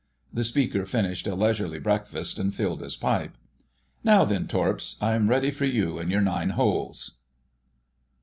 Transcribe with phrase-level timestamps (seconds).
[0.33, 3.37] The speaker finished a leisurely breakfast and filled his pipe.
[4.03, 7.19] "Now then, Torps, I'm ready for you and your nine holes...."